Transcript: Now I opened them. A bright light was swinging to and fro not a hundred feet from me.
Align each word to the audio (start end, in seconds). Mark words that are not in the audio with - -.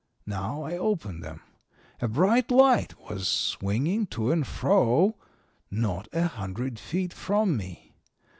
Now 0.25 0.63
I 0.63 0.79
opened 0.79 1.23
them. 1.23 1.41
A 2.01 2.07
bright 2.07 2.49
light 2.49 2.95
was 3.07 3.27
swinging 3.27 4.07
to 4.07 4.31
and 4.31 4.47
fro 4.47 5.15
not 5.69 6.07
a 6.11 6.23
hundred 6.25 6.79
feet 6.79 7.13
from 7.13 7.55
me. 7.55 7.93